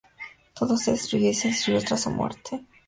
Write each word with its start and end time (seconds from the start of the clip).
Todo 0.55 0.77
se 0.77 0.89
destruyó 0.93 1.27
o 1.29 1.31
disgregó 1.31 1.79
tras 1.85 2.01
su 2.01 2.09
muerte. 2.09 2.65